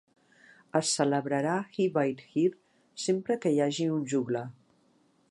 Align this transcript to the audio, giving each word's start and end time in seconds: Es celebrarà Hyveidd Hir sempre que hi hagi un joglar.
Es 0.77 0.93
celebrarà 0.99 1.57
Hyveidd 1.75 2.23
Hir 2.39 2.47
sempre 3.03 3.37
que 3.43 3.51
hi 3.57 3.61
hagi 3.67 3.85
un 3.99 4.07
joglar. 4.15 4.43